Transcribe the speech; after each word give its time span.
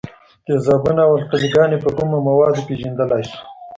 تیزابونه 0.45 1.01
او 1.07 1.11
القلي 1.19 1.49
ګانې 1.55 1.77
په 1.83 1.89
کومو 1.95 2.17
موادو 2.27 2.65
پیژندلای 2.67 3.23
شو؟ 3.29 3.39